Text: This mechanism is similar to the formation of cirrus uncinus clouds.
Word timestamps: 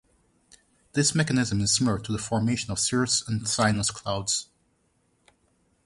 This 0.93 1.13
mechanism 1.13 1.61
is 1.61 1.75
similar 1.75 1.99
to 1.99 2.11
the 2.11 2.17
formation 2.17 2.71
of 2.71 2.79
cirrus 2.79 3.21
uncinus 3.29 3.91
clouds. 3.93 4.47